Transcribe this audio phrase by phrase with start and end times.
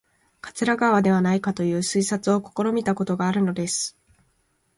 [0.41, 3.95] 桂川ではないかという推察を試みたことがあるのです